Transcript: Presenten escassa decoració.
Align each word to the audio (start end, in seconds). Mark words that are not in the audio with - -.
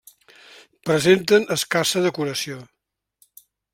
Presenten 0.89 1.45
escassa 1.57 2.03
decoració. 2.07 2.59